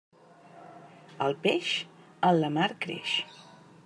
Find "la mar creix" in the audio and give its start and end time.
2.41-3.15